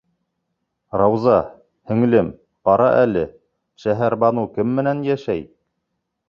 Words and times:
Рауза... 1.01 1.35
һеңлем, 1.91 2.31
ҡара 2.69 2.87
әле: 3.03 3.27
Шәһәрбаныу 3.85 4.49
кем 4.57 4.75
менән 4.81 5.05
йәшәй? 5.11 5.47